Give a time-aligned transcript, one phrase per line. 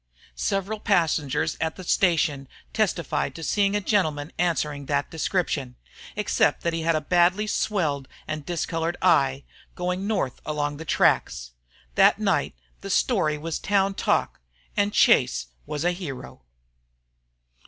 [0.33, 5.75] Several passengers at the station testified to seeing a gentleman answering that description
[6.15, 9.43] except that he had a badly swelled and discolored eye
[9.75, 11.51] going north along the tracks.
[11.93, 14.39] That night the story was town talk
[14.75, 16.41] and Chase was a hero.